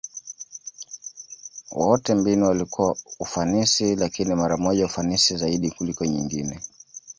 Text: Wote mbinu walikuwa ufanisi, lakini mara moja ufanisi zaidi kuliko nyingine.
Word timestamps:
Wote 1.71 2.15
mbinu 2.15 2.47
walikuwa 2.47 2.97
ufanisi, 3.19 3.95
lakini 3.95 4.35
mara 4.35 4.57
moja 4.57 4.85
ufanisi 4.85 5.37
zaidi 5.37 5.71
kuliko 5.71 6.05
nyingine. 6.05 6.61